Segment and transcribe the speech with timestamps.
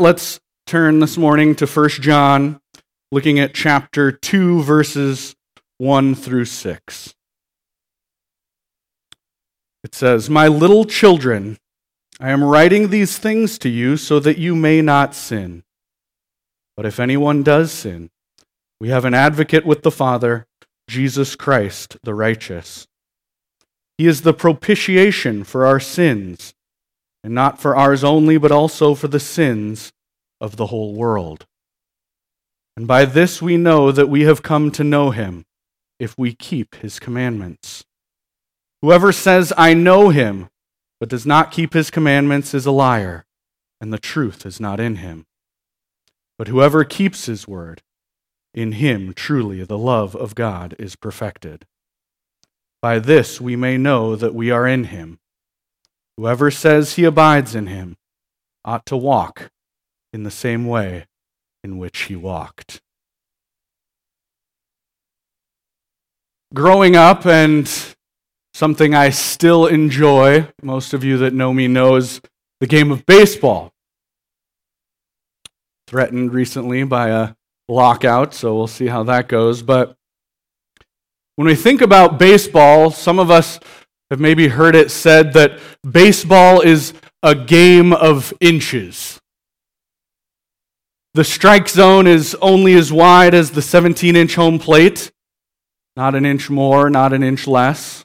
[0.00, 2.60] Let's turn this morning to 1 John,
[3.10, 5.34] looking at chapter 2, verses
[5.78, 7.14] 1 through 6.
[9.82, 11.58] It says, My little children,
[12.20, 15.64] I am writing these things to you so that you may not sin.
[16.76, 18.10] But if anyone does sin,
[18.80, 20.46] we have an advocate with the Father,
[20.88, 22.86] Jesus Christ, the righteous.
[23.96, 26.54] He is the propitiation for our sins
[27.22, 29.92] and not for ours only, but also for the sins
[30.40, 31.46] of the whole world.
[32.76, 35.44] And by this we know that we have come to know him,
[35.98, 37.84] if we keep his commandments.
[38.82, 40.48] Whoever says, I know him,
[41.00, 43.24] but does not keep his commandments is a liar,
[43.80, 45.26] and the truth is not in him.
[46.38, 47.82] But whoever keeps his word,
[48.54, 51.66] in him truly the love of God is perfected.
[52.80, 55.18] By this we may know that we are in him.
[56.18, 57.96] Whoever says he abides in him
[58.64, 59.52] ought to walk
[60.12, 61.06] in the same way
[61.62, 62.80] in which he walked.
[66.52, 67.70] Growing up, and
[68.52, 72.20] something I still enjoy, most of you that know me knows
[72.58, 73.72] the game of baseball.
[75.86, 77.34] Threatened recently by a
[77.68, 79.62] lockout, so we'll see how that goes.
[79.62, 79.94] But
[81.36, 83.60] when we think about baseball, some of us
[84.10, 89.20] have maybe heard it said that baseball is a game of inches.
[91.14, 95.10] The strike zone is only as wide as the 17 inch home plate,
[95.96, 98.04] not an inch more, not an inch less.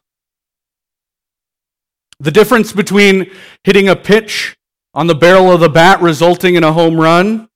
[2.19, 3.31] The difference between
[3.63, 4.57] hitting a pitch
[4.93, 7.49] on the barrel of the bat resulting in a home run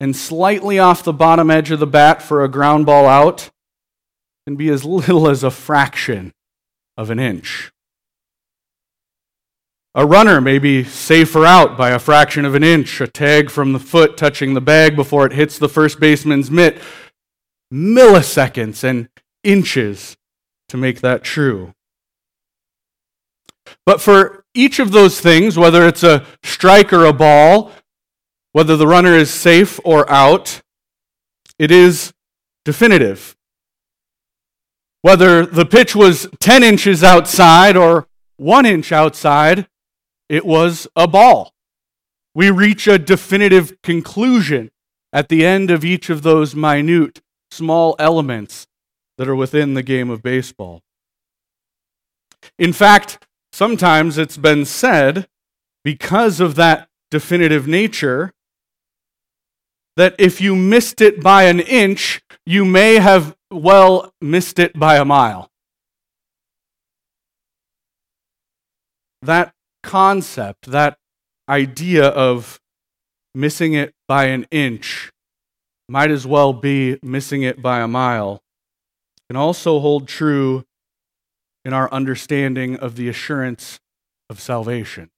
[0.00, 3.50] and slightly off the bottom edge of the bat for a ground ball out
[4.46, 6.32] can be as little as a fraction
[7.02, 7.72] of an inch.
[9.94, 13.74] A runner may be safer out by a fraction of an inch, a tag from
[13.74, 16.80] the foot touching the bag before it hits the first baseman's mitt.
[17.70, 19.10] Milliseconds and
[19.44, 20.16] inches
[20.70, 21.74] to make that true.
[23.84, 27.72] But for each of those things, whether it's a strike or a ball,
[28.52, 30.62] whether the runner is safe or out,
[31.58, 32.12] it is
[32.64, 33.36] definitive.
[35.02, 39.66] Whether the pitch was 10 inches outside or one inch outside,
[40.28, 41.52] it was a ball.
[42.34, 44.70] We reach a definitive conclusion
[45.12, 47.20] at the end of each of those minute,
[47.50, 48.66] small elements
[49.18, 50.80] that are within the game of baseball.
[52.58, 55.26] In fact, sometimes it's been said,
[55.84, 58.32] because of that definitive nature,
[59.96, 64.96] that if you missed it by an inch, you may have well missed it by
[64.96, 65.50] a mile.
[69.22, 70.98] That concept, that
[71.48, 72.60] idea of
[73.34, 75.12] missing it by an inch,
[75.88, 78.42] might as well be missing it by a mile,
[79.28, 80.64] can also hold true
[81.64, 83.78] in our understanding of the assurance
[84.28, 85.10] of salvation.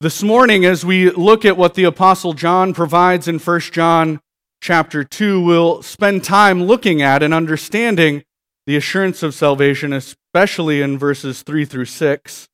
[0.00, 4.20] This morning, as we look at what the Apostle John provides in 1 John
[4.64, 8.24] chapter 2, we'll spend time looking at and understanding
[8.66, 12.48] the assurance of salvation, especially in verses 3 through 6,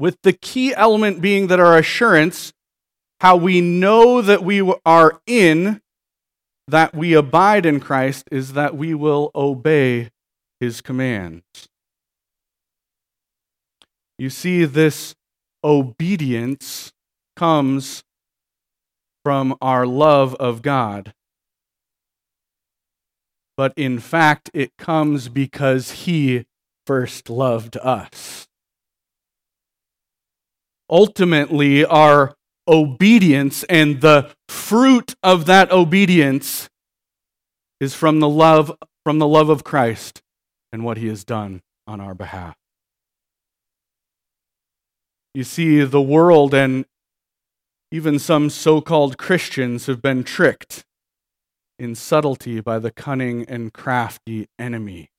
[0.00, 2.52] with the key element being that our assurance,
[3.20, 5.80] how we know that we are in,
[6.66, 10.10] that we abide in Christ, is that we will obey
[10.58, 11.44] his commands.
[14.18, 15.14] You see, this
[15.62, 16.92] obedience
[17.36, 18.02] comes
[19.24, 21.12] from our love of God.
[23.56, 26.46] But in fact, it comes because He
[26.86, 28.46] first loved us.
[30.90, 32.34] Ultimately, our
[32.66, 36.68] obedience and the fruit of that obedience
[37.80, 38.72] is from the love
[39.04, 40.22] from the love of Christ
[40.72, 42.56] and what he has done on our behalf.
[45.32, 46.84] You see the world and
[47.90, 50.84] even some so called Christians have been tricked
[51.78, 55.10] in subtlety by the cunning and crafty enemy.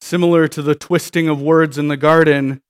[0.00, 2.60] Similar to the twisting of words in the garden,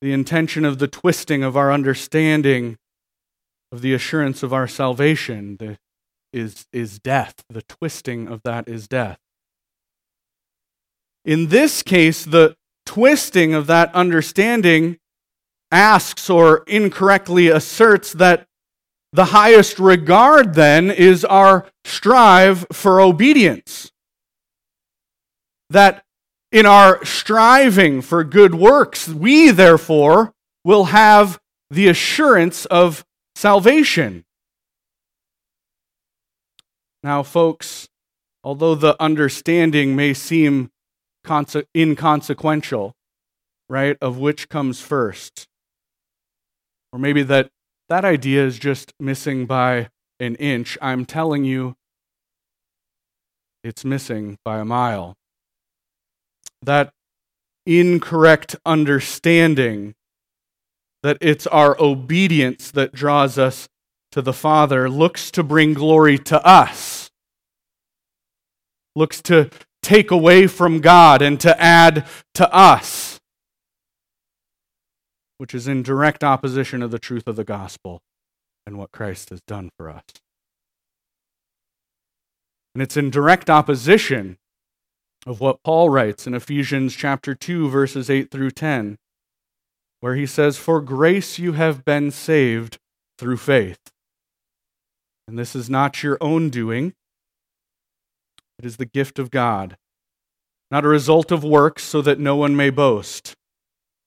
[0.00, 2.78] the intention of the twisting of our understanding
[3.72, 5.78] of the assurance of our salvation the,
[6.32, 7.42] is, is death.
[7.48, 9.18] The twisting of that is death.
[11.24, 14.98] In this case, the twisting of that understanding
[15.72, 18.46] asks or incorrectly asserts that
[19.12, 23.90] the highest regard then is our strive for obedience.
[25.70, 26.04] That
[26.50, 30.34] in our striving for good works, we therefore
[30.64, 31.40] will have
[31.70, 33.04] the assurance of
[33.34, 34.24] salvation.
[37.02, 37.88] Now, folks,
[38.44, 40.70] although the understanding may seem
[41.74, 42.94] inconsequential,
[43.68, 45.48] right, of which comes first,
[46.92, 47.48] or maybe that
[47.88, 49.88] that idea is just missing by
[50.20, 51.74] an inch, I'm telling you
[53.64, 55.16] it's missing by a mile.
[56.62, 56.92] That
[57.66, 59.94] incorrect understanding
[61.02, 63.68] that it's our obedience that draws us
[64.12, 67.10] to the Father looks to bring glory to us,
[68.94, 69.50] looks to
[69.82, 73.11] take away from God and to add to us,
[75.42, 78.00] which is in direct opposition of the truth of the gospel
[78.64, 80.04] and what Christ has done for us.
[82.76, 84.38] And it's in direct opposition
[85.26, 88.98] of what Paul writes in Ephesians chapter 2 verses 8 through 10
[89.98, 92.78] where he says for grace you have been saved
[93.18, 93.80] through faith.
[95.26, 96.94] And this is not your own doing.
[98.60, 99.76] It is the gift of God,
[100.70, 103.34] not a result of works so that no one may boast.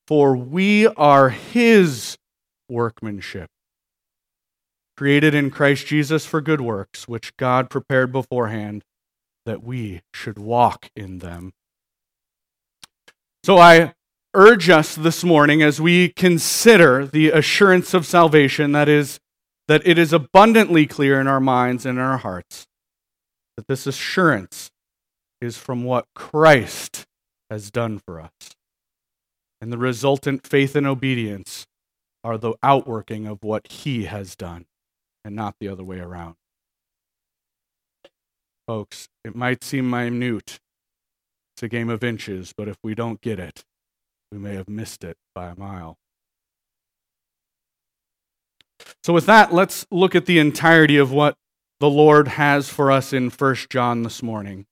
[0.08, 2.18] For we are his
[2.70, 3.50] workmanship
[4.96, 8.84] created in Christ Jesus for good works, which God prepared beforehand
[9.46, 11.54] that we should walk in them.
[13.44, 13.94] So I
[14.34, 19.20] urge us this morning as we consider the assurance of salvation that is
[19.68, 22.68] that it is abundantly clear in our minds and in our hearts
[23.58, 24.70] that this assurance
[25.42, 27.06] is from what Christ
[27.50, 28.32] has done for us.
[29.66, 31.66] And the resultant faith and obedience
[32.24, 34.68] are the outworking of what he has done
[35.24, 36.36] and not the other way around.
[38.68, 40.60] Folks, it might seem minute.
[41.56, 43.64] It's a game of inches, but if we don't get it,
[44.32, 45.98] we may have missed it by a mile.
[49.04, 51.38] So, with that, let's look at the entirety of what
[51.80, 54.68] the Lord has for us in 1 John this morning.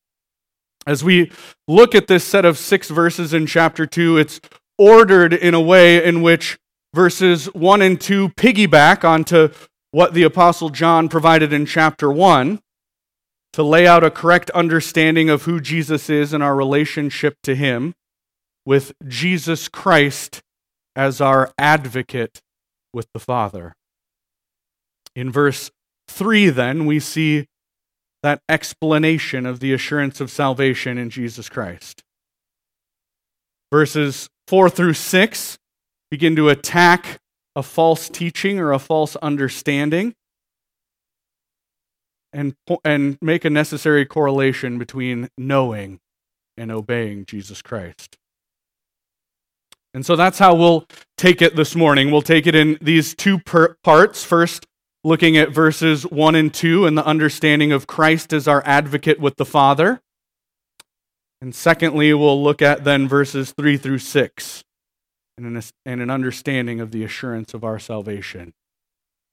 [0.86, 1.32] As we
[1.68, 4.40] look at this set of six verses in chapter 2, it's
[4.78, 6.58] ordered in a way in which
[6.94, 9.50] verses 1 and 2 piggyback onto
[9.92, 12.60] what the Apostle John provided in chapter 1
[13.54, 17.94] to lay out a correct understanding of who Jesus is and our relationship to him,
[18.66, 20.42] with Jesus Christ
[20.96, 22.42] as our advocate
[22.94, 23.76] with the Father.
[25.16, 25.70] In verse
[26.08, 27.48] 3, then, we see
[28.24, 32.02] that explanation of the assurance of salvation in Jesus Christ.
[33.72, 35.58] Verses 4 through 6
[36.12, 37.20] begin to attack
[37.56, 40.14] a false teaching or a false understanding
[42.32, 46.00] and, and make a necessary correlation between knowing
[46.58, 48.18] and obeying Jesus Christ.
[49.94, 50.88] And so that's how we'll
[51.18, 52.10] take it this morning.
[52.10, 54.24] We'll take it in these two per- parts.
[54.24, 54.66] First,
[55.04, 59.36] looking at verses 1 and 2 and the understanding of Christ as our advocate with
[59.36, 60.02] the Father.
[61.44, 64.64] And secondly, we'll look at then verses 3 through 6
[65.38, 68.54] and an, and an understanding of the assurance of our salvation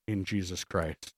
[0.08, 1.12] in Jesus Christ.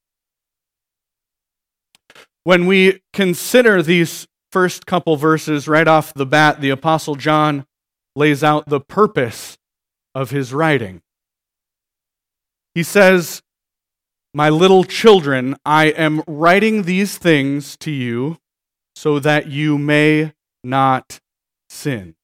[2.45, 7.65] When we consider these first couple verses right off the bat, the Apostle John
[8.15, 9.57] lays out the purpose
[10.15, 11.01] of his writing.
[12.75, 13.41] He says,
[14.35, 18.37] My little children, I am writing these things to you
[18.95, 20.35] so that you may
[20.65, 21.21] not
[21.69, 22.15] sin.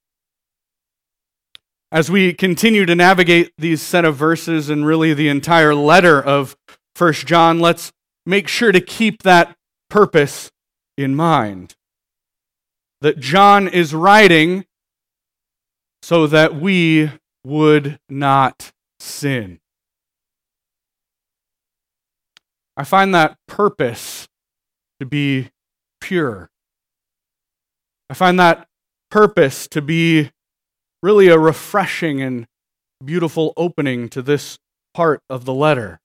[1.91, 6.57] As we continue to navigate these set of verses and really the entire letter of
[6.95, 7.93] First John, let's
[8.27, 9.57] make sure to keep that
[9.89, 10.51] purpose
[10.97, 11.75] in mind.
[13.01, 14.67] That John is writing
[16.03, 17.11] so that we
[17.45, 19.61] would not sin.
[22.77, 24.29] I find that purpose
[25.01, 25.51] to be
[26.01, 26.51] pure.
[28.11, 28.67] I find that
[29.11, 30.31] purpose to be
[31.03, 32.47] really a refreshing and
[33.05, 34.59] beautiful opening to this
[34.95, 36.01] part of the letter.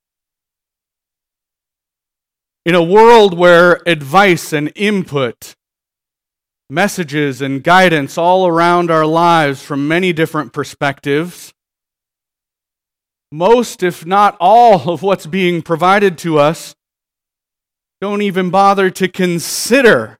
[2.65, 5.55] In a world where advice and input,
[6.69, 11.53] messages and guidance all around our lives from many different perspectives,
[13.31, 16.75] most, if not all, of what's being provided to us
[18.00, 20.19] don't even bother to consider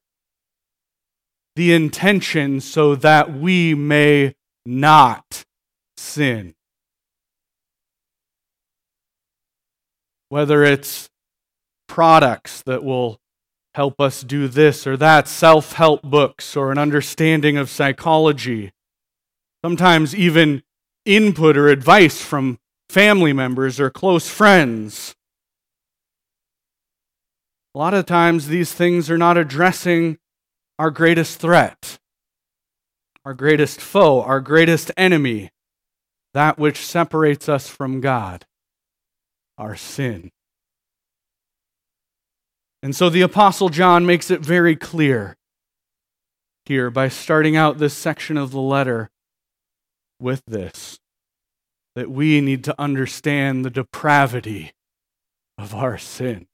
[1.55, 5.43] the intention so that we may not
[5.98, 6.55] sin.
[10.29, 11.10] Whether it's
[11.88, 13.19] products that will
[13.75, 18.72] help us do this or that, self help books or an understanding of psychology.
[19.63, 20.63] Sometimes even
[21.05, 22.57] input or advice from
[22.89, 25.15] family members or close friends.
[27.75, 30.19] A lot of times, these things are not addressing
[30.83, 31.97] our greatest threat,
[33.23, 35.49] our greatest foe, our greatest enemy,
[36.33, 38.45] that which separates us from God,
[39.57, 40.29] our sin.
[42.81, 45.37] And so the Apostle John makes it very clear
[46.65, 49.09] here by starting out this section of the letter
[50.19, 50.99] with this
[51.95, 54.73] that we need to understand the depravity
[55.57, 56.45] of our sin.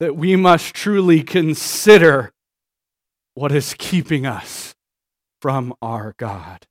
[0.00, 2.32] That we must truly consider
[3.34, 4.74] what is keeping us
[5.40, 6.66] from our God.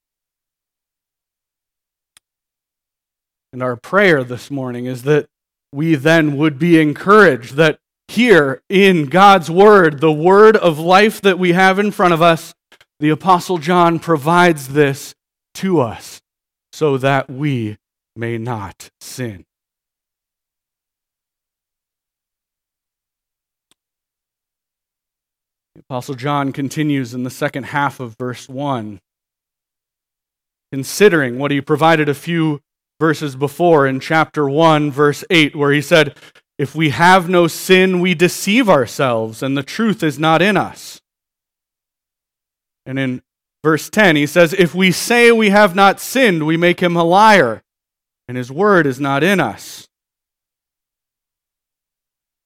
[3.54, 5.28] And our prayer this morning is that
[5.72, 11.40] we then would be encouraged that here in God's Word, the Word of life that
[11.40, 12.54] we have in front of us,
[13.00, 15.16] the Apostle John provides this
[15.56, 16.22] to us
[16.72, 17.78] so that we
[18.16, 19.46] may not sin.
[25.90, 29.00] Apostle John continues in the second half of verse 1,
[30.72, 32.62] considering what he provided a few
[33.00, 36.16] verses before in chapter 1, verse 8, where he said,
[36.58, 41.02] If we have no sin, we deceive ourselves, and the truth is not in us.
[42.88, 43.22] And in
[43.64, 47.04] verse 10, he says, If we say we have not sinned, we make him a
[47.04, 47.62] liar,
[48.28, 49.88] and his word is not in us.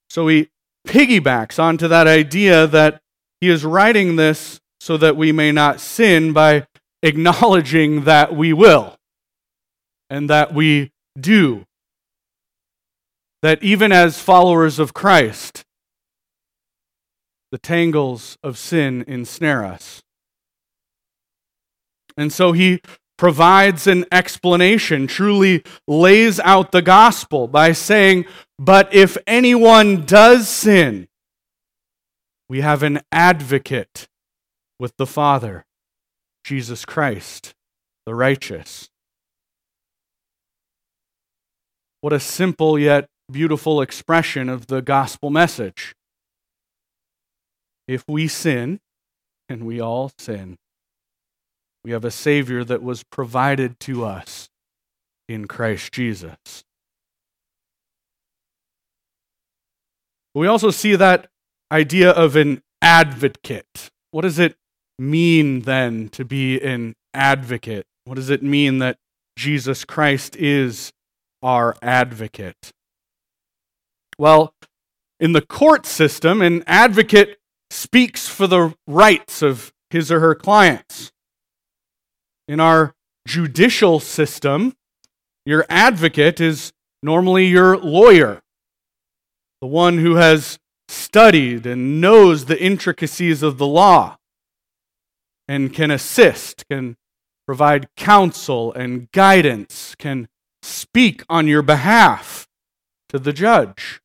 [0.10, 0.50] So he
[0.86, 3.02] piggybacks onto that idea that
[3.42, 6.68] he is writing this so that we may not sin by
[7.04, 8.96] acknowledging that we will
[10.10, 11.66] and that we do.
[13.42, 15.64] That even as followers of Christ,
[17.52, 20.02] the tangles of sin ensnare us.
[22.18, 22.82] And so he
[23.18, 28.26] provides an explanation, truly lays out the gospel by saying,
[28.58, 31.09] But if anyone does sin,
[32.50, 34.08] we have an advocate
[34.80, 35.66] with the Father,
[36.44, 37.54] Jesus Christ,
[38.08, 38.90] the righteous.
[42.02, 45.94] What a simple yet beautiful expression of the gospel message.
[47.88, 48.80] If we sin,
[49.48, 50.58] and we all sin,
[51.84, 54.50] we have a Savior that was provided to us
[55.28, 56.64] in Christ Jesus.
[60.34, 61.28] We also see that
[61.72, 63.90] idea of an advocate.
[64.12, 64.56] What does it
[64.98, 67.86] mean then to be an advocate?
[68.06, 68.98] What does it mean that
[69.38, 70.92] Jesus Christ is
[71.42, 72.72] our advocate?
[74.18, 74.54] Well,
[75.20, 81.12] in the court system, an advocate speaks for the rights of his or her clients.
[82.48, 82.96] In our
[83.28, 84.76] judicial system,
[85.46, 86.74] your advocate is
[87.04, 88.42] normally your lawyer,
[89.62, 90.60] the one who has
[90.90, 94.18] studied and knows the intricacies of the law
[95.48, 96.96] and can assist, can
[97.46, 100.28] provide counsel and guidance, can
[100.62, 102.48] speak on your behalf
[103.10, 104.02] to the judge.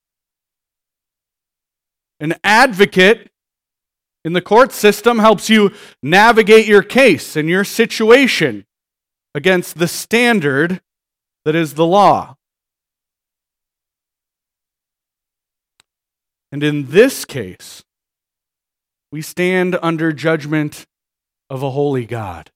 [2.21, 3.31] An advocate
[4.25, 5.73] in the court system helps you
[6.03, 8.65] navigate your case and your situation
[9.35, 10.81] against the standard
[11.45, 12.37] that is the law.
[16.55, 17.83] And in this case,
[19.11, 20.87] we stand under judgment
[21.51, 22.53] of a holy God.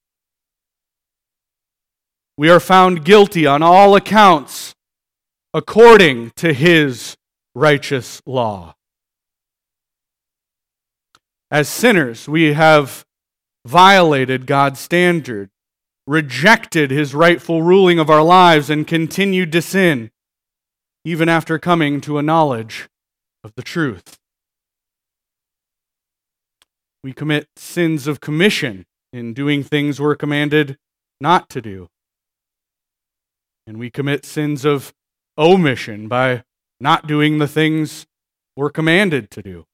[2.36, 4.76] We are found guilty on all accounts
[5.52, 7.16] according to his
[7.56, 8.76] righteous law.
[11.50, 13.04] As sinners, we have
[13.66, 15.50] violated God's standard,
[16.06, 20.12] rejected his rightful ruling of our lives, and continued to sin,
[21.04, 22.88] even after coming to a knowledge
[23.48, 24.18] of the truth.
[27.02, 30.76] We commit sins of commission in doing things we're commanded
[31.20, 31.88] not to do.
[33.66, 34.92] And we commit sins of
[35.38, 36.44] omission by
[36.78, 38.06] not doing the things
[38.54, 39.64] we're commanded to do.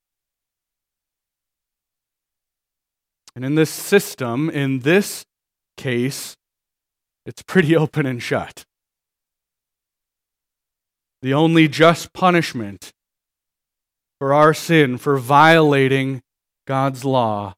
[3.35, 5.25] And in this system, in this
[5.77, 6.37] case,
[7.27, 8.65] it's pretty open and shut.
[11.23, 12.93] The only just punishment
[14.19, 16.23] for our sin, for violating
[16.67, 17.55] God's law,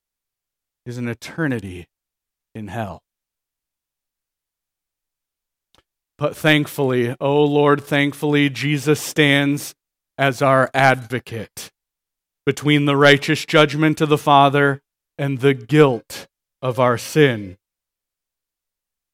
[0.85, 1.87] is an eternity
[2.55, 3.03] in hell.
[6.19, 9.75] But thankfully, oh Lord, thankfully, Jesus stands
[10.17, 11.71] as our advocate
[12.47, 14.81] between the righteous judgment of the Father
[15.19, 16.27] and the guilt
[16.63, 17.59] of our sin.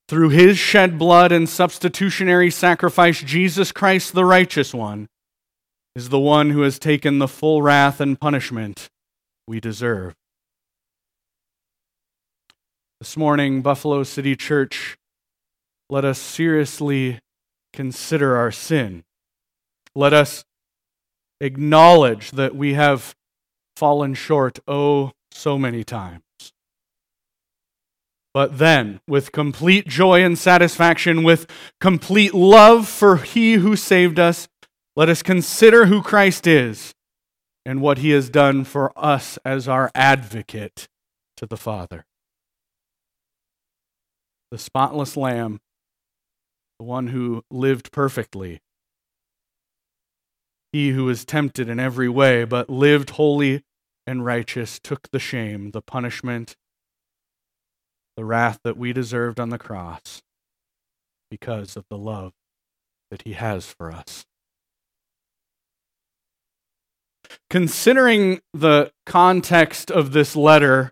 [0.08, 5.08] Through his shed blood and substitutionary sacrifice, Jesus Christ, the righteous one,
[5.94, 8.88] is the one who has taken the full wrath and punishment
[9.46, 10.14] we deserve.
[13.00, 14.96] This morning, Buffalo City Church,
[15.90, 17.20] let us seriously
[17.72, 19.04] consider our sin.
[19.94, 20.44] Let us
[21.40, 23.14] acknowledge that we have
[23.76, 26.22] fallen short oh so many times.
[28.32, 31.46] But then, with complete joy and satisfaction, with
[31.80, 34.48] complete love for He who saved us,
[34.94, 36.94] let us consider who Christ is
[37.64, 40.88] and what He has done for us as our advocate
[41.36, 42.04] to the Father.
[44.50, 45.60] The spotless Lamb,
[46.78, 48.60] the one who lived perfectly,
[50.72, 53.62] he who was tempted in every way, but lived holy
[54.06, 56.56] and righteous, took the shame, the punishment,
[58.16, 60.22] the wrath that we deserved on the cross
[61.30, 62.32] because of the love
[63.10, 64.26] that he has for us.
[67.52, 70.90] Considering the context of this letter,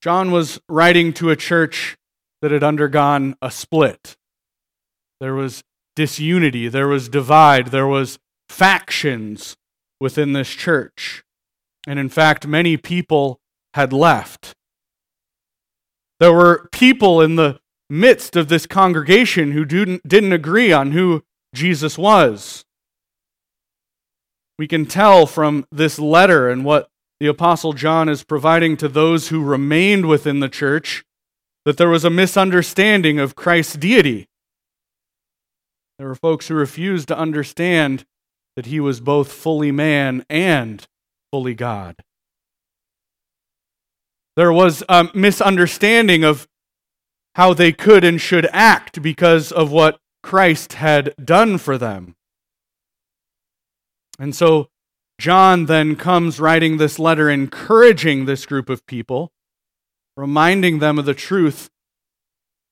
[0.00, 1.98] John was writing to a church
[2.40, 4.16] that had undergone a split.
[5.20, 5.62] There was
[5.94, 9.58] disunity, there was divide, there was factions
[10.00, 11.22] within this church.
[11.86, 13.40] And in fact, many people
[13.74, 14.54] had left.
[16.18, 17.60] There were people in the
[17.90, 21.24] midst of this congregation who didn't, agree on who
[21.54, 22.64] Jesus was.
[24.60, 29.28] We can tell from this letter and what the Apostle John is providing to those
[29.28, 31.02] who remained within the church
[31.64, 34.28] that there was a misunderstanding of Christ's deity.
[35.98, 38.04] There were folks who refused to understand
[38.54, 40.86] that he was both fully man and
[41.32, 41.96] fully God.
[44.36, 46.46] There was a misunderstanding of
[47.34, 52.14] how they could and should act because of what Christ had done for them.
[54.20, 54.68] And so
[55.18, 59.32] John then comes writing this letter, encouraging this group of people,
[60.14, 61.70] reminding them of the truth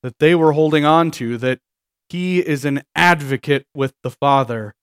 [0.03, 1.61] that they were holding on to, that
[2.11, 4.75] he is an advocate with the Father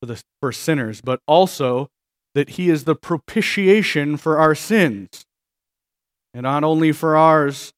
[0.00, 1.88] for, the, for sinners, but also
[2.34, 5.24] that he is the propitiation for our sins.
[6.34, 7.72] And not only for ours,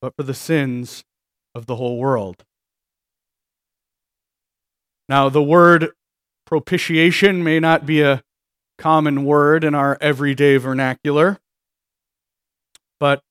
[0.00, 1.02] but for the sins
[1.54, 2.44] of the whole world.
[5.08, 5.92] Now, the word
[6.48, 8.22] propitiation may not be a
[8.78, 11.38] common word in our everyday vernacular,
[12.98, 13.22] but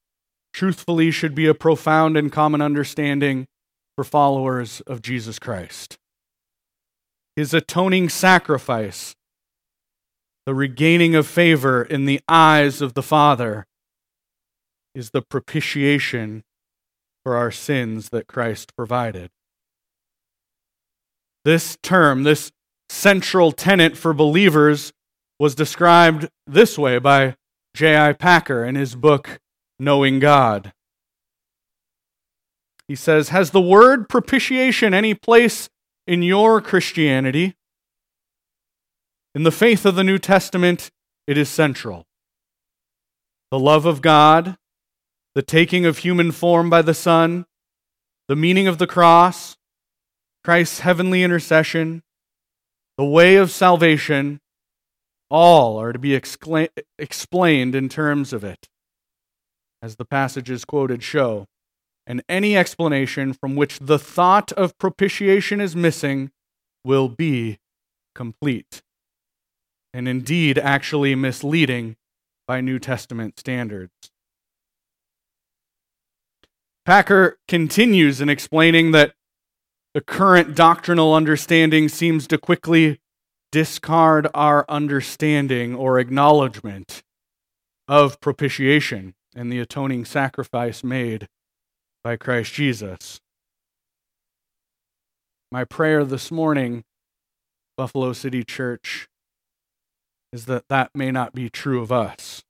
[0.53, 3.47] truthfully should be a profound and common understanding
[3.95, 5.97] for followers of Jesus Christ
[7.38, 9.15] his atoning sacrifice,
[10.47, 13.67] the regaining of favor in the eyes of the Father,
[14.95, 16.43] is the propitiation
[17.23, 19.30] for our sins that Christ provided.
[21.45, 22.51] This term, this
[22.89, 24.93] central tenet for believers,
[25.39, 27.36] was described this way by
[27.73, 28.13] J.I.
[28.13, 29.39] Packer in his book,
[29.80, 30.73] Knowing God.
[32.88, 35.69] He says, Has the word propitiation any place
[36.08, 37.56] in your Christianity,
[39.36, 40.89] in the faith of the New Testament,
[41.28, 42.08] it is central.
[43.52, 44.58] The love of God,
[45.36, 47.45] the taking of human form by the Son,
[48.28, 49.56] the meaning of the cross,
[50.43, 52.02] Christ's heavenly intercession,
[52.98, 54.40] the way of salvation,
[55.30, 58.68] all are to be excla- explained in terms of it,
[59.82, 61.46] as the passages quoted show
[62.08, 66.32] and any explanation from which the thought of propitiation is missing
[66.84, 67.60] will be
[68.16, 68.82] complete,
[69.94, 71.98] and indeed actually misleading
[72.48, 73.92] by New Testament standards.
[76.86, 79.14] Packer continues in explaining that
[79.98, 83.00] the current doctrinal understanding seems to quickly
[83.52, 87.02] discard our understanding or acknowledgement
[87.88, 91.28] of propitiation and the atoning sacrifice made
[92.04, 93.20] by Christ Jesus.
[95.52, 96.84] My prayer this morning,
[97.76, 99.08] Buffalo City Church,
[100.32, 102.44] is that that may not be true of us.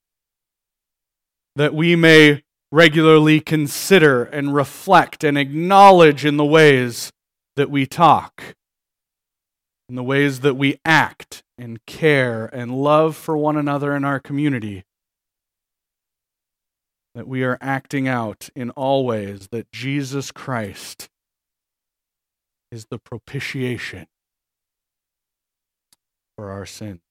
[1.56, 7.14] That we may regularly consider and reflect and acknowledge in the ways
[7.58, 8.56] that we talk,
[9.90, 14.20] in the ways that we act and care and love for one another in our
[14.20, 14.84] community
[17.16, 21.10] that we are acting out in all ways that Jesus Christ
[22.72, 24.06] is the propitiation
[26.38, 27.02] for our sins.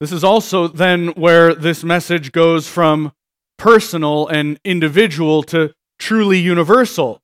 [0.00, 3.12] This is also then where this message goes from
[3.56, 7.22] personal and individual to truly universal.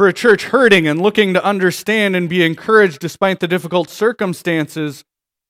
[0.00, 5.04] For a church hurting and looking to understand and be encouraged despite the difficult circumstances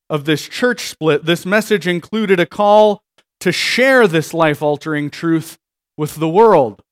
[0.09, 3.05] of this church split, this message included a call
[3.39, 5.57] to share this life altering truth
[5.97, 6.83] with the world.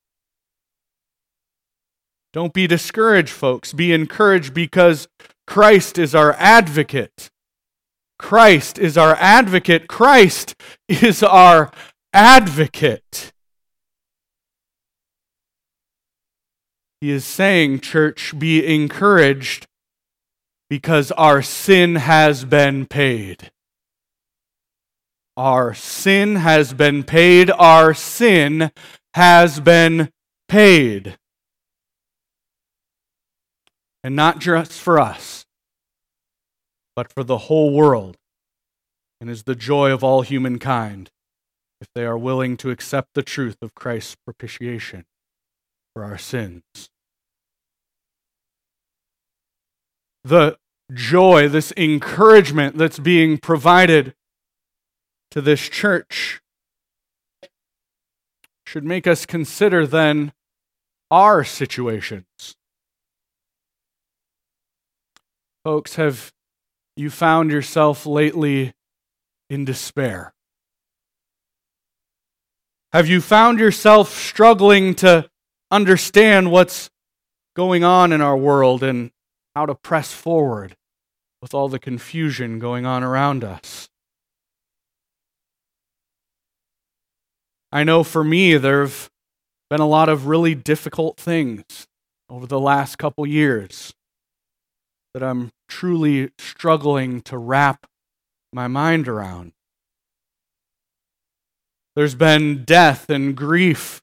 [2.33, 3.73] Don't be discouraged, folks.
[3.73, 5.09] Be encouraged because
[5.44, 7.29] Christ is our advocate.
[8.21, 9.88] Christ is our advocate.
[9.88, 10.55] Christ
[10.88, 11.73] is our
[12.12, 13.33] advocate.
[17.00, 19.66] He is saying, church, be encouraged
[20.68, 23.50] because our sin has been paid.
[25.37, 27.50] Our sin has been paid.
[27.52, 28.72] Our sin
[29.14, 30.11] has been
[30.48, 31.16] paid.
[34.02, 35.46] And not just for us,
[36.96, 38.16] but for the whole world,
[39.20, 41.11] and is the joy of all humankind
[41.80, 45.04] if they are willing to accept the truth of Christ's propitiation
[45.94, 46.62] for our sins.
[50.24, 50.59] The
[50.92, 54.14] joy, this encouragement that's being provided
[55.31, 56.40] to this church
[58.66, 60.33] should make us consider then
[61.11, 62.27] our situations.
[65.64, 66.33] Folks, have
[66.96, 68.74] you found yourself lately
[69.48, 70.35] in despair?
[72.92, 75.29] Have you found yourself struggling to
[75.70, 76.90] understand what's
[77.54, 79.11] going on in our world and
[79.54, 80.76] how to press forward
[81.42, 83.88] with all the confusion going on around us?
[87.70, 89.11] I know for me, there have
[89.68, 91.87] been a lot of really difficult things
[92.31, 93.92] over the last couple years
[95.12, 97.87] that I'm truly struggling to wrap
[98.52, 99.52] my mind around.
[101.94, 104.00] There's been death and grief,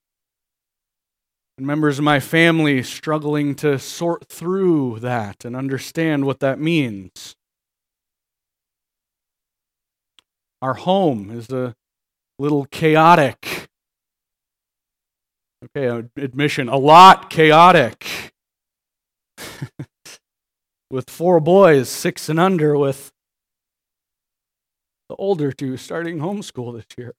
[1.58, 7.36] and members of my family struggling to sort through that and understand what that means.
[10.62, 11.76] Our home is a
[12.39, 13.70] little chaotic.
[15.63, 18.34] Okay, uh, admission, a lot chaotic.
[20.89, 23.12] with four boys, six and under, with
[25.10, 27.13] the older two starting homeschool this year.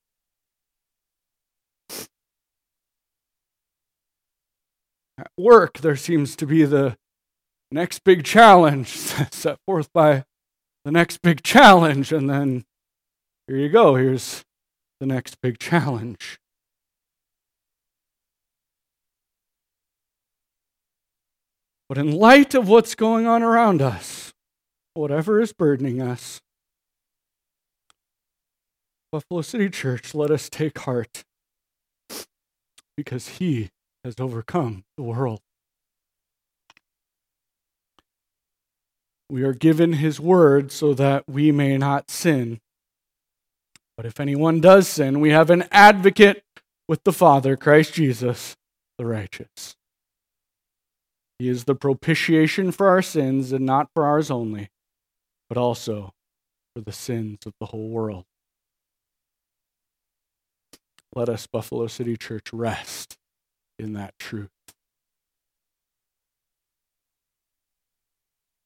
[5.18, 6.96] At work, there seems to be the
[7.70, 8.88] next big challenge
[9.32, 10.24] set forth by
[10.84, 12.64] the next big challenge, and then
[13.48, 14.44] here you go, here's
[15.00, 16.38] the next big challenge.
[21.88, 24.32] But in light of what's going on around us,
[24.94, 26.40] whatever is burdening us,
[29.12, 31.24] Buffalo City Church, let us take heart
[32.96, 33.70] because He
[34.06, 35.40] has overcome the world.
[39.28, 42.60] We are given His word so that we may not sin.
[43.96, 46.44] But if anyone does sin, we have an advocate
[46.88, 48.54] with the Father, Christ Jesus,
[48.96, 49.74] the righteous.
[51.40, 54.70] He is the propitiation for our sins, and not for ours only,
[55.48, 56.12] but also
[56.74, 58.24] for the sins of the whole world.
[61.12, 63.18] Let us, Buffalo City Church, rest
[63.78, 64.48] in that truth.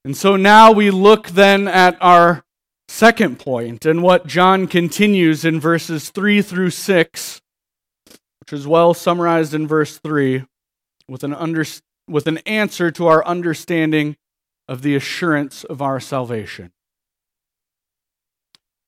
[0.04, 2.44] And so now we look then at our
[2.88, 7.40] second point and what John continues in verses 3 through 6,
[8.40, 10.44] which is well summarized in verse 3,
[11.08, 14.16] with an understanding with an answer to our understanding
[14.68, 16.72] of the assurance of our salvation.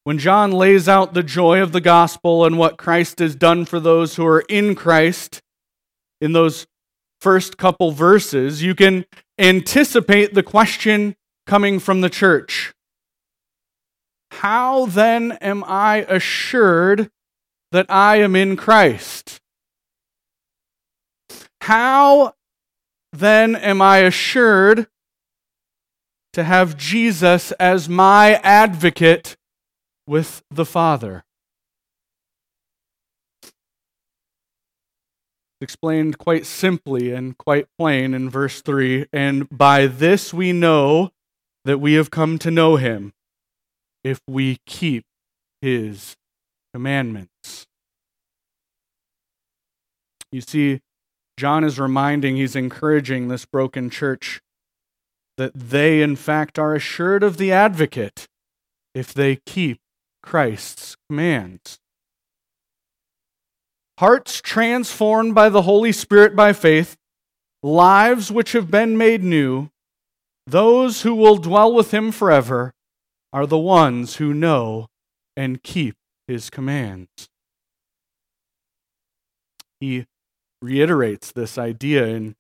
[0.05, 3.79] When John lays out the joy of the gospel and what Christ has done for
[3.79, 5.42] those who are in Christ
[6.23, 6.67] in those
[7.21, 9.05] first couple verses, you can
[9.39, 12.73] anticipate the question coming from the church
[14.31, 17.11] How then am I assured
[17.73, 19.41] that I am in Christ?
[21.61, 22.35] How
[23.13, 24.87] then am I assured
[26.33, 29.37] to have Jesus as my advocate
[30.07, 31.25] with the Father.
[35.63, 41.11] Explained quite simply and quite plain in verse 3 and by this we know
[41.65, 43.13] that we have come to know him
[44.03, 45.05] if we keep
[45.61, 46.17] his
[46.75, 47.67] commandments.
[50.31, 50.81] You see,
[51.37, 54.41] John is reminding, he's encouraging this broken church
[55.37, 58.27] that they, in fact, are assured of the advocate
[58.95, 59.79] if they keep
[60.23, 61.79] Christ's commands.
[63.99, 66.97] Hearts transformed by the Holy Spirit by faith,
[67.63, 69.69] lives which have been made new,
[70.47, 72.73] those who will dwell with Him forever
[73.33, 74.89] are the ones who know
[75.37, 75.95] and keep
[76.27, 77.29] His commands.
[79.81, 80.07] He
[80.61, 82.37] reiterates this idea in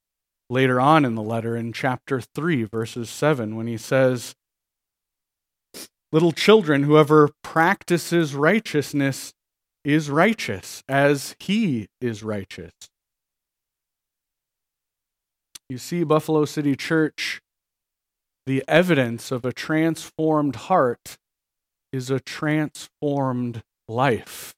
[0.49, 4.35] later on in the letter in chapter 3 verses 7 when he says
[6.13, 9.33] little children whoever practices righteousness
[9.85, 12.73] is righteous as he is righteous
[15.69, 17.41] you see buffalo city church
[18.47, 21.17] the evidence of a transformed heart
[21.93, 24.55] is a transformed life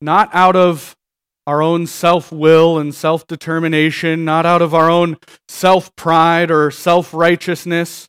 [0.00, 0.94] not out of
[1.46, 5.16] our own self will and self determination, not out of our own
[5.48, 8.08] self pride or self righteousness.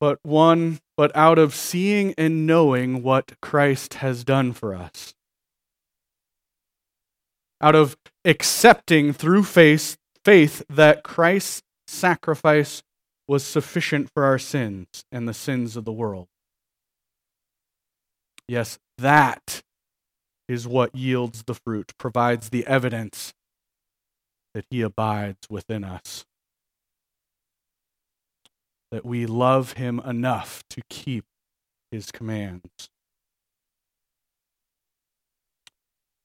[0.00, 5.14] But one, but out of seeing and knowing what Christ has done for us.
[7.60, 12.82] Out of accepting through faith, faith that Christ's sacrifice
[13.28, 16.28] was sufficient for our sins and the sins of the world.
[18.48, 19.62] Yes, that
[20.48, 23.32] is what yields the fruit, provides the evidence
[24.54, 26.24] that He abides within us.
[28.90, 31.24] That we love Him enough to keep
[31.90, 32.90] His commands.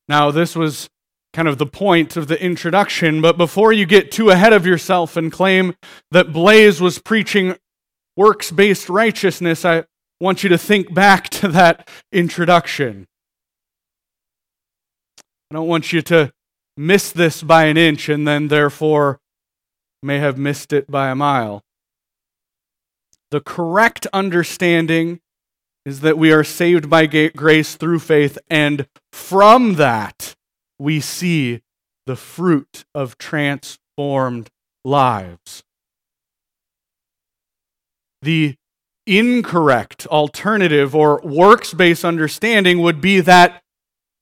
[0.08, 0.90] Now, this was
[1.34, 5.18] kind of the point of the introduction, but before you get too ahead of yourself
[5.18, 5.76] and claim
[6.12, 7.56] that Blaze was preaching
[8.16, 9.84] works based righteousness, I,
[10.20, 13.08] want you to think back to that introduction.
[15.52, 16.32] I don't want you to
[16.78, 19.20] miss this by an inch and then, therefore,
[20.02, 21.62] may have missed it by a mile.
[23.36, 25.20] The correct understanding
[25.86, 30.38] is that we are saved by grace through faith, and from that
[30.80, 31.60] we see
[32.06, 34.52] the fruit of transformed
[34.86, 35.64] lives.
[38.22, 38.56] The
[39.06, 43.64] incorrect alternative or works based understanding would be that,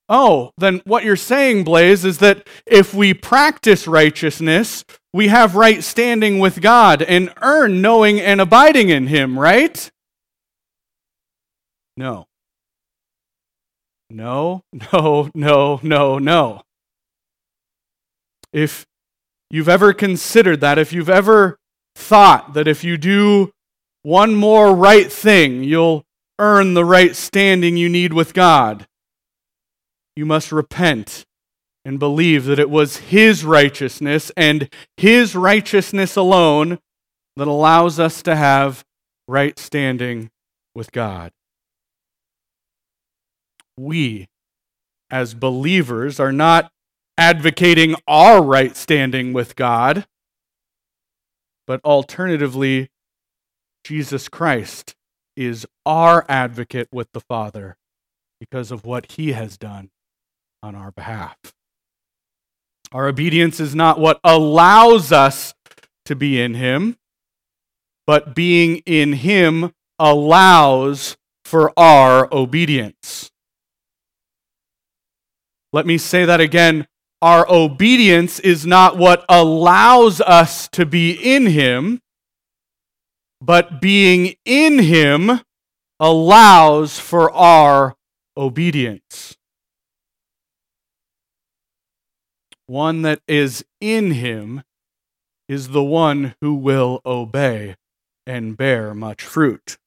[0.10, 5.84] oh, then what you're saying, Blaze, is that if we practice righteousness, we have right
[5.84, 9.90] standing with God and earn knowing and abiding in Him, right?
[11.96, 12.26] No.
[14.10, 16.62] No, no, no, no, no.
[18.52, 18.86] If
[19.50, 21.58] you've ever considered that, if you've ever
[21.96, 23.52] thought that if you do
[24.02, 26.04] one more right thing, you'll
[26.40, 28.88] earn the right standing you need with God.
[30.16, 31.26] You must repent
[31.86, 36.80] and believe that it was His righteousness and His righteousness alone
[37.36, 38.84] that allows us to have
[39.28, 40.30] right standing
[40.76, 41.32] with God.
[43.78, 44.28] We,
[45.10, 46.72] as believers, are not
[47.18, 50.06] advocating our right standing with God,
[51.66, 52.90] but alternatively,
[53.84, 54.96] Jesus Christ
[55.36, 57.78] is our advocate with the Father
[58.40, 59.90] because of what he has done
[60.62, 61.38] on our behalf.
[62.94, 65.56] Our obedience is not what allows us
[66.06, 66.98] to be in him,
[68.06, 73.32] but being in him allows for our obedience.
[75.72, 76.86] Let me say that again.
[77.20, 82.00] Our obedience is not what allows us to be in him,
[83.42, 85.42] but being in him
[86.00, 87.96] allows for our
[88.38, 89.33] obedience.
[92.74, 94.64] One that is in him
[95.48, 97.76] is the one who will obey
[98.26, 99.78] and bear much fruit.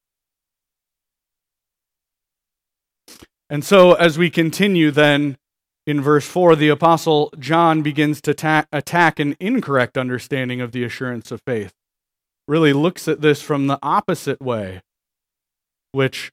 [3.50, 5.36] And so, as we continue then
[5.84, 10.84] in verse 4, the Apostle John begins to ta- attack an incorrect understanding of the
[10.84, 11.72] assurance of faith
[12.46, 14.80] really looks at this from the opposite way,
[15.90, 16.30] which,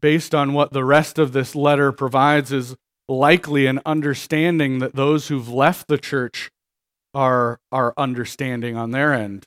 [0.00, 2.76] based on what the rest of this letter provides, is
[3.10, 6.50] likely an understanding that those who've left the church
[7.12, 9.46] are, are understanding on their end.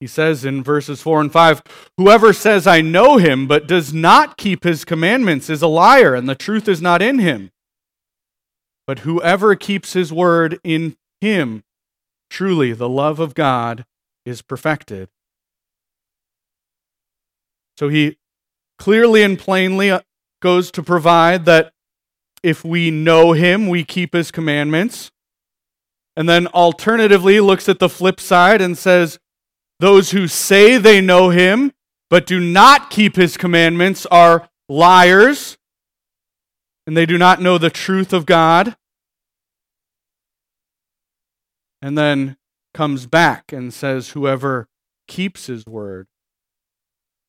[0.00, 1.62] He says in verses 4 and 5
[1.96, 6.28] Whoever says, I know him, but does not keep his commandments is a liar, and
[6.28, 7.50] the truth is not in him.
[8.86, 11.64] But whoever keeps his word in him,
[12.30, 13.84] Truly, the love of God
[14.24, 15.08] is perfected.
[17.76, 18.18] So he
[18.78, 19.90] clearly and plainly
[20.40, 21.72] goes to provide that
[22.42, 25.10] if we know him, we keep his commandments.
[26.16, 29.18] And then alternatively looks at the flip side and says,
[29.80, 31.72] those who say they know him
[32.10, 35.58] but do not keep his commandments are liars,
[36.86, 38.76] and they do not know the truth of God.
[41.82, 42.36] And then
[42.74, 44.68] comes back and says, Whoever
[45.06, 46.06] keeps his word,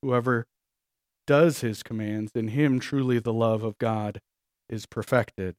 [0.01, 0.47] whoever
[1.29, 4.19] does his commands, in him truly the love of God
[4.67, 5.53] is perfected.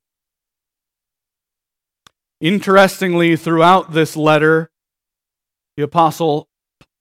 [2.41, 4.73] Interestingly, throughout this letter,
[5.77, 6.49] the Apostle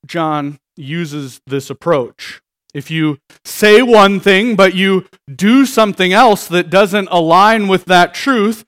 [0.05, 2.43] John uses this approach.
[2.71, 8.13] If you say one thing, but you do something else that doesn't align with that
[8.13, 8.65] truth,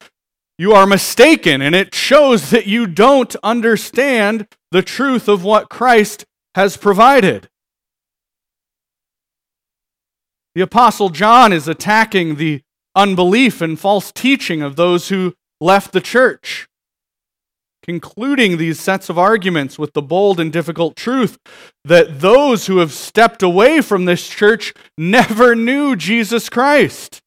[0.58, 6.26] you are mistaken, and it shows that you don't understand the truth of what Christ
[6.56, 7.51] has provided.
[10.54, 12.62] The Apostle John is attacking the
[12.94, 16.68] unbelief and false teaching of those who left the church,
[17.82, 21.38] concluding these sets of arguments with the bold and difficult truth
[21.86, 27.22] that those who have stepped away from this church never knew Jesus Christ.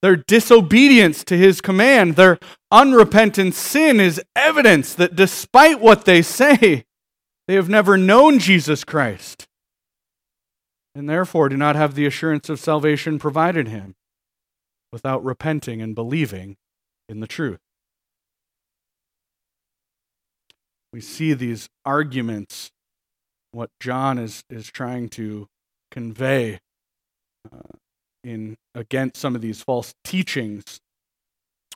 [0.00, 2.38] Their disobedience to his command, their
[2.70, 6.84] unrepentant sin is evidence that despite what they say,
[7.48, 9.47] they have never known Jesus Christ
[10.98, 13.94] and therefore do not have the assurance of salvation provided him
[14.90, 16.56] without repenting and believing
[17.08, 17.60] in the truth.
[20.92, 22.72] We see these arguments,
[23.52, 25.46] what John is, is trying to
[25.92, 26.58] convey
[27.52, 27.76] uh,
[28.24, 30.80] in against some of these false teachings.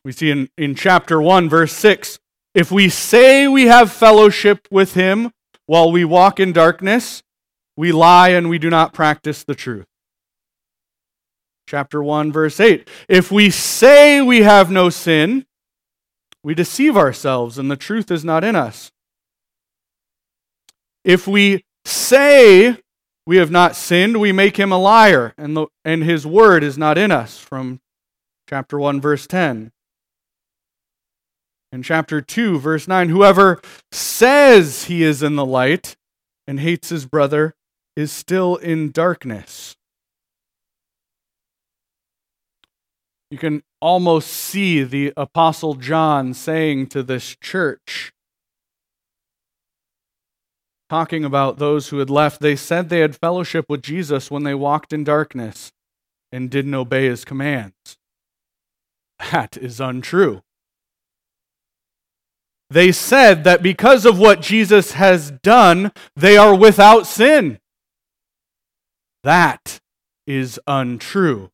[0.05, 2.19] We see in, in chapter 1, verse 6
[2.55, 5.31] if we say we have fellowship with him
[5.67, 7.23] while we walk in darkness,
[7.77, 9.87] we lie and we do not practice the truth.
[11.67, 12.89] Chapter 1, verse 8.
[13.09, 15.47] If we say we have no sin,
[16.43, 18.91] we deceive ourselves and the truth is not in us.
[21.05, 22.77] If we say
[23.27, 26.77] we have not sinned, we make him a liar and, the, and his word is
[26.77, 27.39] not in us.
[27.39, 27.81] From
[28.49, 29.73] chapter 1, verse 10.
[31.73, 35.97] In chapter 2, verse 9, whoever says he is in the light
[36.47, 37.55] and hates his brother
[37.97, 39.77] is still in darkness.
[43.31, 48.13] You can almost see the Apostle John saying to this church,
[50.91, 54.55] talking about those who had left, they said they had fellowship with Jesus when they
[54.55, 55.73] walked in darkness
[56.31, 57.97] and didn't obey his commands.
[59.31, 60.43] That is untrue.
[62.69, 67.59] They said that because of what Jesus has done, they are without sin.
[69.23, 69.81] That
[70.27, 71.51] is untrue.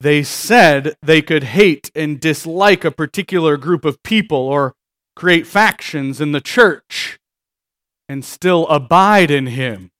[0.00, 4.74] They said they could hate and dislike a particular group of people or
[5.16, 7.18] create factions in the church
[8.08, 9.90] and still abide in Him.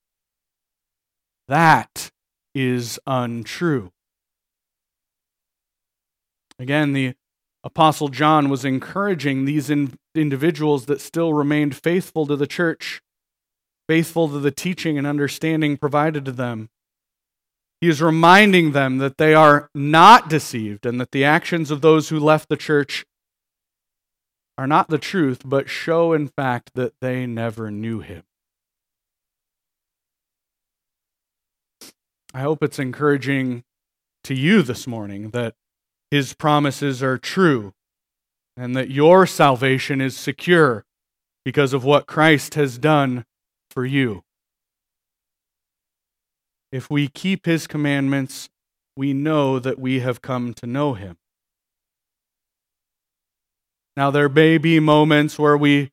[1.47, 2.11] That
[2.55, 3.91] is untrue.
[6.57, 7.15] Again, the
[7.63, 13.01] Apostle John was encouraging these in individuals that still remained faithful to the church
[13.89, 16.69] faithful to the teaching and understanding provided to them.
[17.81, 22.09] He is reminding them that they are not deceived and that the actions of those
[22.09, 23.03] who left the church
[24.59, 28.21] are not the truth, but show, in fact, that they never knew him.
[32.31, 33.63] I hope it's encouraging
[34.25, 35.55] to you this morning that
[36.11, 37.73] his promises are true
[38.55, 40.85] and that your salvation is secure
[41.43, 43.25] because of what Christ has done
[43.69, 44.23] for you.
[46.71, 48.49] If we keep his commandments,
[48.95, 51.17] we know that we have come to know him.
[53.95, 55.91] Now, there may be moments where we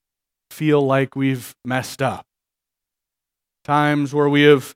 [0.51, 2.27] feel like we've messed up,
[3.65, 4.75] times where we have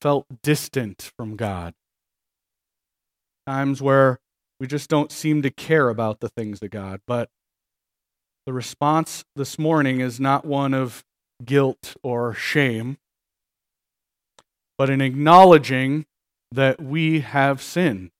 [0.00, 1.74] felt distant from God,
[3.46, 4.20] times where
[4.58, 7.00] we just don't seem to care about the things of God.
[7.06, 7.30] But
[8.46, 11.04] the response this morning is not one of
[11.44, 12.98] guilt or shame,
[14.78, 16.06] but in acknowledging
[16.52, 18.10] that we have sinned.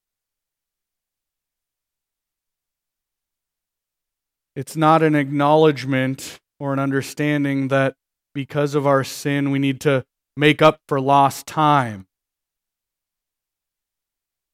[4.57, 7.95] It's not an acknowledgement or an understanding that
[8.35, 10.05] because of our sin we need to
[10.37, 12.07] make up for lost time.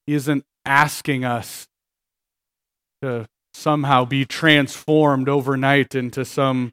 [0.07, 1.67] He isn't asking us
[3.03, 6.73] to somehow be transformed overnight into some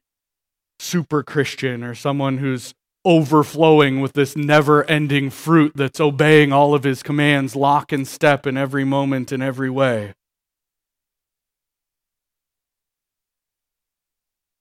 [0.80, 2.74] super Christian or someone who's
[3.06, 8.48] overflowing with this never ending fruit that's obeying all of his commands, lock and step
[8.48, 10.14] in every moment, in every way.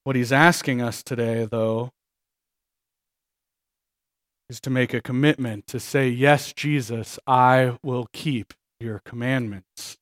[0.05, 1.91] What he's asking us today, though,
[4.49, 9.97] is to make a commitment to say, Yes, Jesus, I will keep your commandments.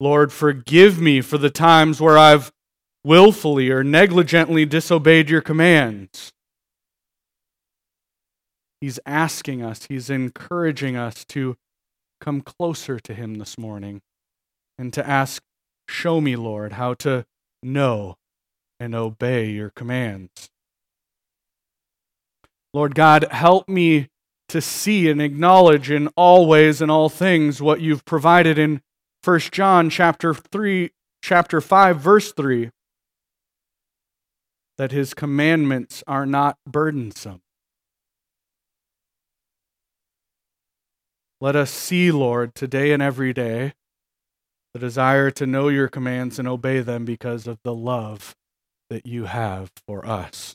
[0.00, 2.52] Lord, forgive me for the times where I've
[3.06, 6.32] willfully or negligently disobeyed your commands.
[8.80, 11.56] He's asking us, he's encouraging us to
[12.20, 14.02] come closer to him this morning
[14.76, 15.42] and to ask,
[15.88, 17.24] Show me, Lord, how to
[17.62, 18.16] know
[18.80, 20.50] and obey your commands.
[22.74, 24.08] Lord God, help me
[24.48, 28.82] to see and acknowledge in all ways and all things what you've provided in
[29.22, 30.90] 1 John chapter 3
[31.22, 32.70] chapter 5 verse 3
[34.78, 37.40] that his commandments are not burdensome.
[41.40, 43.74] Let us see, Lord, today and every day
[44.72, 48.34] the desire to know your commands and obey them because of the love
[48.90, 50.54] that you have for us.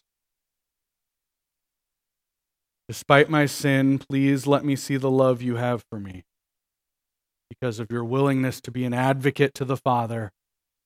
[2.88, 6.24] Despite my sin, please let me see the love you have for me
[7.50, 10.32] because of your willingness to be an advocate to the Father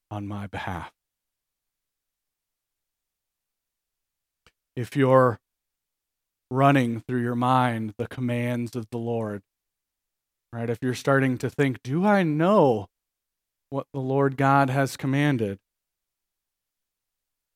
[0.10, 0.95] on my behalf.
[4.76, 5.40] If you're
[6.52, 9.42] running through your mind the commands of the Lord,
[10.52, 10.70] right?
[10.70, 12.88] If you're starting to think, do I know
[13.70, 15.60] what the Lord God has commanded?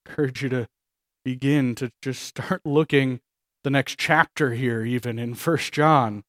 [0.06, 0.68] I encourage you to
[1.24, 3.20] begin to just start looking
[3.64, 6.24] the next chapter here, even in First John,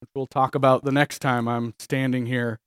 [0.00, 2.58] which we'll talk about the next time I'm standing here,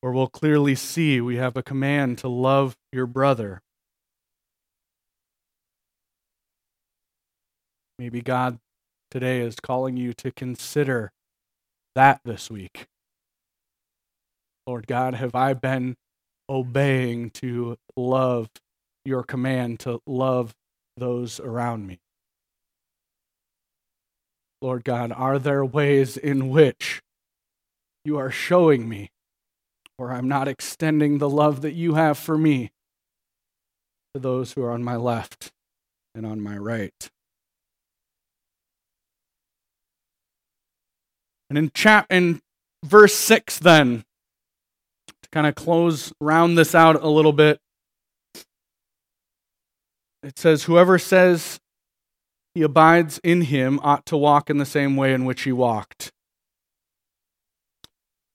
[0.00, 3.62] where we'll clearly see we have a command to love your brother.
[8.00, 8.58] Maybe God
[9.10, 11.12] today is calling you to consider
[11.94, 12.86] that this week.
[14.66, 15.96] Lord God, have I been
[16.48, 18.48] obeying to love
[19.04, 20.54] your command to love
[20.96, 21.98] those around me?
[24.62, 27.02] Lord God, are there ways in which
[28.06, 29.10] you are showing me
[29.98, 32.70] where I'm not extending the love that you have for me
[34.14, 35.52] to those who are on my left
[36.14, 37.10] and on my right?
[41.50, 42.40] And in chap in
[42.82, 44.04] verse 6 then
[45.22, 47.58] to kind of close round this out a little bit
[50.22, 51.60] it says whoever says
[52.54, 56.10] he abides in him ought to walk in the same way in which he walked.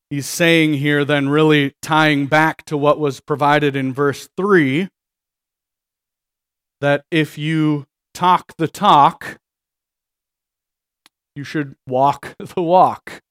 [0.10, 4.88] He's saying here, then, really tying back to what was provided in verse 3
[6.80, 9.38] that if you talk the talk,
[11.36, 13.22] you should walk the walk.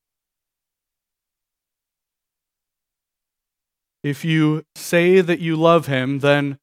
[4.02, 6.58] If you say that you love him, then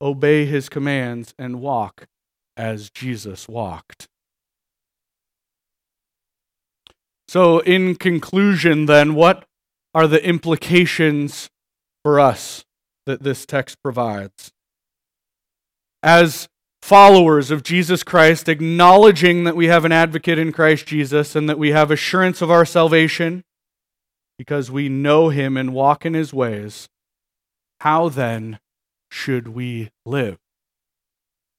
[0.00, 2.06] obey his commands and walk
[2.56, 4.06] as Jesus walked.
[7.26, 9.44] So, in conclusion, then, what
[9.92, 11.50] are the implications
[12.02, 12.64] for us
[13.06, 14.50] that this text provides?
[16.02, 16.48] As
[16.82, 21.58] followers of Jesus Christ, acknowledging that we have an advocate in Christ Jesus and that
[21.58, 23.44] we have assurance of our salvation
[24.38, 26.88] because we know him and walk in his ways,
[27.80, 28.58] how then
[29.10, 30.38] should we live?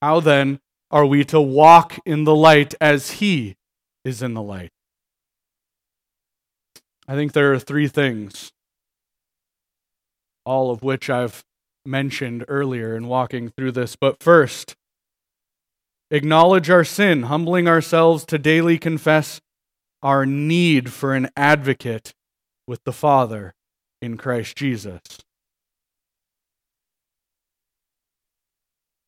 [0.02, 0.60] How then
[0.92, 3.56] are we to walk in the light as He
[4.04, 4.72] is in the light?
[7.08, 8.52] I think there are three things,
[10.46, 11.44] all of which I've
[11.86, 13.96] mentioned earlier in walking through this.
[13.96, 14.76] But first,
[16.12, 19.40] acknowledge our sin, humbling ourselves to daily confess
[20.02, 22.14] our need for an advocate
[22.68, 23.54] with the Father
[24.02, 25.02] in Christ Jesus.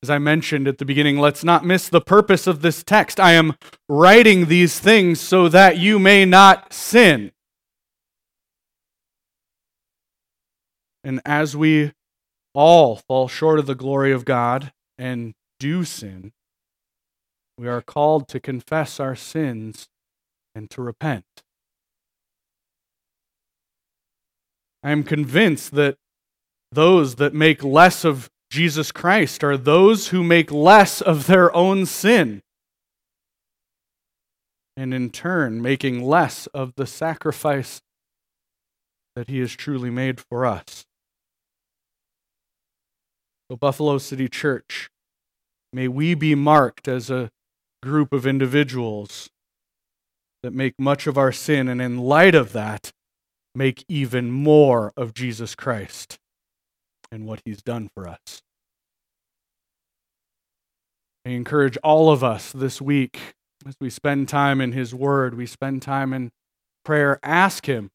[0.03, 3.19] As I mentioned at the beginning, let's not miss the purpose of this text.
[3.19, 3.53] I am
[3.87, 7.31] writing these things so that you may not sin.
[11.03, 11.93] And as we
[12.53, 16.31] all fall short of the glory of God and do sin,
[17.61, 19.87] we are called to confess our sins
[20.55, 21.43] and to repent.
[24.81, 25.97] I am convinced that
[26.71, 31.85] those that make less of Jesus Christ are those who make less of their own
[31.85, 32.41] sin,
[34.75, 37.79] and in turn, making less of the sacrifice
[39.15, 40.83] that He has truly made for us.
[43.51, 44.89] So, Buffalo City Church,
[45.73, 47.31] May we be marked as a
[47.81, 49.29] group of individuals
[50.43, 52.91] that make much of our sin, and in light of that,
[53.53, 56.17] make even more of Jesus Christ
[57.11, 58.41] and what he's done for us.
[61.25, 63.35] I encourage all of us this week
[63.67, 66.31] as we spend time in his word, we spend time in
[66.83, 67.91] prayer, ask him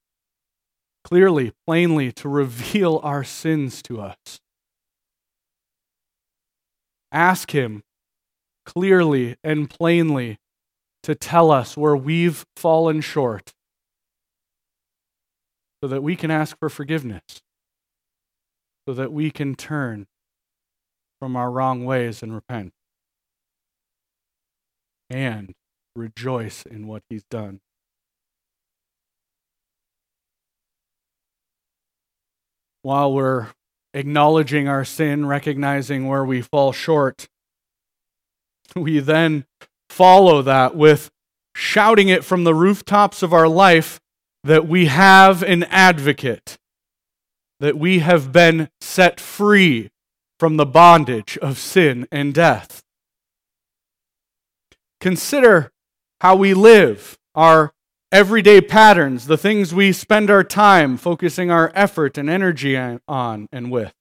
[1.05, 4.41] clearly, plainly to reveal our sins to us.
[7.11, 7.83] Ask him
[8.67, 10.37] clearly and plainly
[11.05, 13.55] to tell us where we've fallen short
[15.83, 17.23] so that we can ask for forgiveness,
[18.89, 20.07] so that we can turn
[21.21, 22.73] from our wrong ways and repent,
[25.09, 25.55] and
[25.95, 27.61] rejoice in what He's done.
[32.83, 33.49] While we're
[33.95, 37.29] acknowledging our sin, recognizing where we fall short,
[38.77, 39.45] we then
[39.89, 41.11] follow that with
[41.55, 44.01] shouting it from the rooftops of our life
[44.45, 46.57] that we have an advocate,
[47.61, 49.91] that we have been set free
[50.39, 52.83] from the bondage of sin and death.
[55.01, 55.73] Consider
[56.21, 57.73] how we live, our
[58.13, 63.71] everyday patterns, the things we spend our time focusing our effort and energy on and
[63.71, 63.93] with,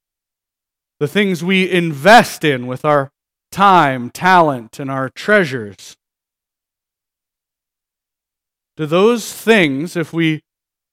[1.00, 3.12] the things we invest in with our
[3.56, 5.96] time, talent, and our treasures.
[8.76, 10.42] Do those things, if we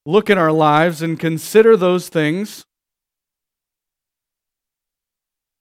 [0.06, 2.64] look at our lives and consider those things,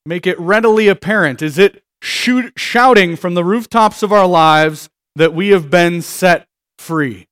[0.06, 1.42] make it readily apparent?
[1.42, 6.46] Is it shoot, shouting from the rooftops of our lives that we have been set
[6.78, 7.26] free?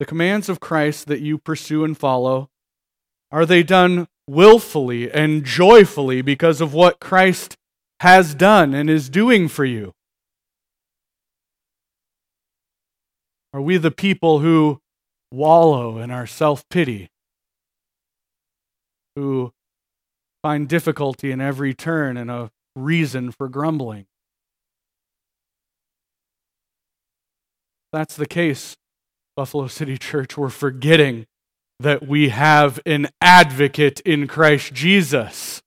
[0.00, 2.48] The commands of Christ that you pursue and follow,
[3.30, 7.56] are they done willfully and joyfully because of what Christ
[8.00, 9.92] has done and is doing for you?
[13.52, 14.80] Are we the people who
[15.30, 17.08] wallow in our self pity,
[19.14, 19.52] who
[20.42, 24.06] find difficulty in every turn and a reason for grumbling?
[27.92, 28.76] that's the case,
[29.36, 31.26] Buffalo City Church, we're forgetting
[31.82, 35.62] that we have an advocate in Christ Jesus.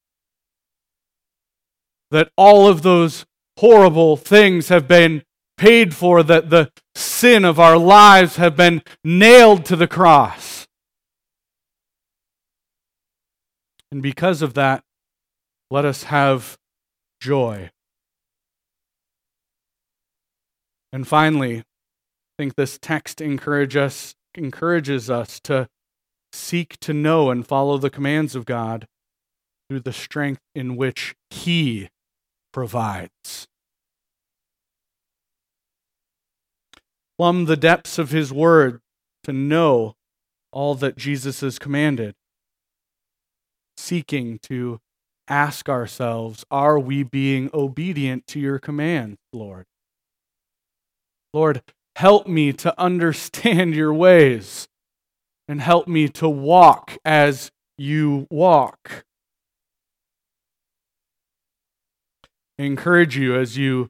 [2.11, 3.25] That all of those
[3.57, 5.23] horrible things have been
[5.57, 10.67] paid for, that the sin of our lives have been nailed to the cross.
[13.91, 14.83] And because of that,
[15.71, 16.57] let us have
[17.21, 17.69] joy.
[20.91, 21.63] And finally, I
[22.37, 25.67] think this text encourage us, encourages us to
[26.35, 28.87] seek to know and follow the commands of God
[29.69, 31.89] through the strength in which He
[32.51, 33.47] provides.
[37.17, 38.81] Plumb the depths of His Word
[39.23, 39.95] to know
[40.51, 42.13] all that Jesus has commanded,
[43.77, 44.79] seeking to
[45.27, 49.65] ask ourselves, Are we being obedient to your command, Lord?
[51.33, 51.61] Lord,
[51.95, 54.67] help me to understand your ways
[55.47, 59.05] and help me to walk as you walk.
[62.57, 63.89] I encourage you as you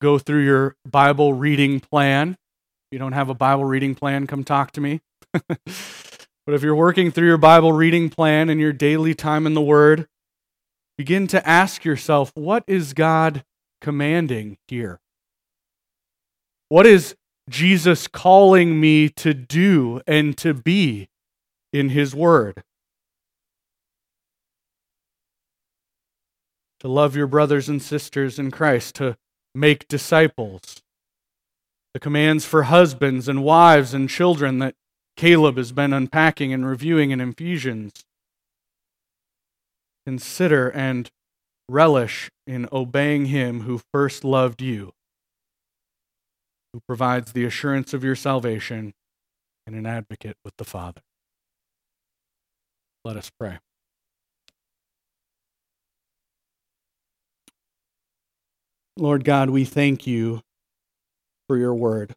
[0.00, 2.30] go through your Bible reading plan.
[2.30, 5.00] If you don't have a Bible reading plan, come talk to me.
[5.32, 5.48] but
[6.46, 10.06] if you're working through your Bible reading plan and your daily time in the Word,
[10.96, 13.44] begin to ask yourself what is God
[13.80, 15.00] commanding here?
[16.68, 17.16] What is
[17.48, 21.08] Jesus calling me to do and to be
[21.72, 22.62] in His Word.
[26.80, 29.16] To love your brothers and sisters in Christ, to
[29.54, 30.82] make disciples.
[31.92, 34.74] The commands for husbands and wives and children that
[35.16, 38.04] Caleb has been unpacking and reviewing in Ephesians.
[40.06, 41.10] Consider and
[41.68, 44.92] relish in obeying Him who first loved you
[46.74, 48.92] who provides the assurance of your salvation
[49.64, 51.00] and an advocate with the Father.
[53.04, 53.58] Let us pray.
[58.96, 60.40] Lord God, we thank you
[61.46, 62.12] for your word.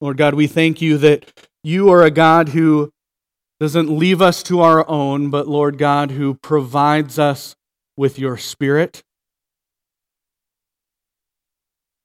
[0.00, 2.92] Lord God, we thank you that you are a God who
[3.58, 7.56] doesn't leave us to our own, but Lord God, who provides us
[7.96, 9.02] with your spirit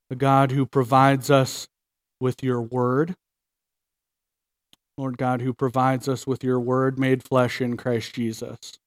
[0.09, 1.67] the God who provides us
[2.19, 3.15] with your word.
[4.97, 8.79] Lord God, who provides us with your word made flesh in Christ Jesus.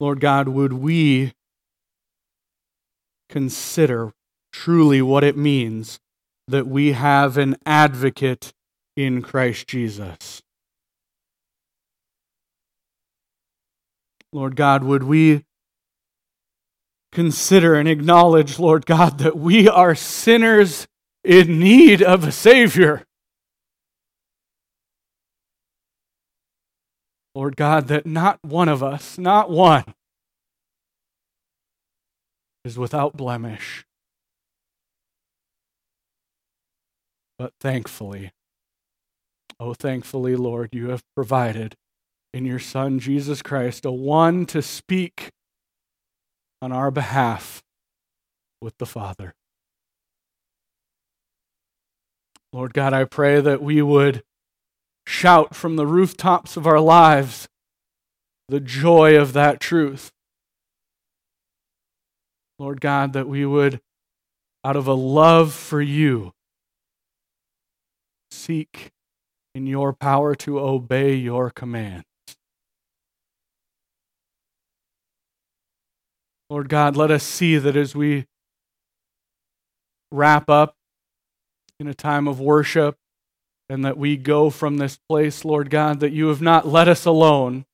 [0.00, 1.34] Lord God, would we
[3.28, 4.12] consider
[4.52, 5.98] truly what it means
[6.46, 8.54] that we have an advocate
[8.96, 10.40] in Christ Jesus?
[14.32, 15.44] Lord God, would we
[17.12, 20.86] consider and acknowledge, Lord God, that we are sinners
[21.24, 23.04] in need of a Savior?
[27.34, 29.84] Lord God, that not one of us, not one,
[32.64, 33.84] is without blemish.
[37.38, 38.32] But thankfully,
[39.60, 41.76] oh, thankfully, Lord, you have provided
[42.34, 45.30] in your Son, Jesus Christ, a one to speak
[46.60, 47.62] on our behalf
[48.60, 49.34] with the Father.
[52.52, 54.22] Lord God, I pray that we would
[55.06, 57.48] shout from the rooftops of our lives
[58.48, 60.10] the joy of that truth.
[62.58, 63.80] Lord God, that we would,
[64.64, 66.32] out of a love for you,
[68.30, 68.90] seek
[69.54, 72.07] in your power to obey your commands.
[76.50, 78.26] Lord God, let us see that as we
[80.10, 80.74] wrap up
[81.78, 82.96] in a time of worship,
[83.68, 87.04] and that we go from this place, Lord God, that you have not let us
[87.04, 87.66] alone.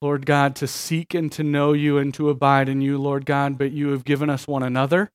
[0.00, 3.58] Lord God, to seek and to know you and to abide in you, Lord God,
[3.58, 5.10] but you have given us one another.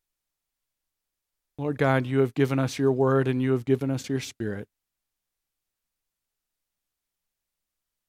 [1.58, 4.68] Lord God, you have given us your word and you have given us your spirit.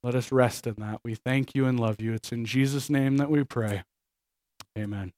[0.03, 0.99] Let us rest in that.
[1.03, 2.13] We thank you and love you.
[2.13, 3.83] It's in Jesus' name that we pray.
[4.77, 5.13] Amen.